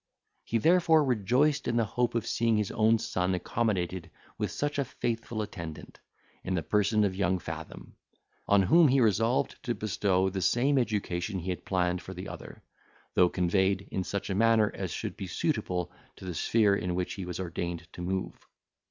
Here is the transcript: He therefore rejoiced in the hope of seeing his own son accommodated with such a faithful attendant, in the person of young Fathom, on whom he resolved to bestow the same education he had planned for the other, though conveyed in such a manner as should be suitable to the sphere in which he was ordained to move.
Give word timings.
He 0.43 0.57
therefore 0.57 1.03
rejoiced 1.05 1.67
in 1.67 1.77
the 1.77 1.85
hope 1.85 2.15
of 2.15 2.25
seeing 2.25 2.57
his 2.57 2.71
own 2.71 2.97
son 2.97 3.35
accommodated 3.35 4.09
with 4.35 4.49
such 4.49 4.79
a 4.79 4.83
faithful 4.83 5.43
attendant, 5.43 5.99
in 6.43 6.55
the 6.55 6.63
person 6.63 7.03
of 7.03 7.13
young 7.13 7.37
Fathom, 7.37 7.95
on 8.47 8.63
whom 8.63 8.87
he 8.87 8.99
resolved 8.99 9.61
to 9.61 9.75
bestow 9.75 10.31
the 10.31 10.41
same 10.41 10.79
education 10.79 11.37
he 11.37 11.51
had 11.51 11.65
planned 11.65 12.01
for 12.01 12.15
the 12.15 12.29
other, 12.29 12.63
though 13.13 13.29
conveyed 13.29 13.87
in 13.91 14.03
such 14.03 14.31
a 14.31 14.33
manner 14.33 14.71
as 14.73 14.89
should 14.89 15.15
be 15.15 15.27
suitable 15.27 15.91
to 16.15 16.25
the 16.25 16.33
sphere 16.33 16.75
in 16.75 16.95
which 16.95 17.13
he 17.13 17.23
was 17.25 17.39
ordained 17.39 17.87
to 17.93 18.01
move. 18.01 18.47